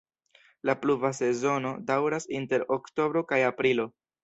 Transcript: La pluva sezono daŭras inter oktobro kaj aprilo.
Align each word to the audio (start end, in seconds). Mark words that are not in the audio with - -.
La 0.69 0.73
pluva 0.85 1.11
sezono 1.17 1.75
daŭras 1.91 2.27
inter 2.41 2.67
oktobro 2.79 3.25
kaj 3.33 3.43
aprilo. 3.53 3.89